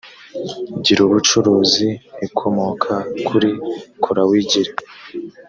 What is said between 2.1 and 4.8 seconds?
ikomoka kuri kora wigire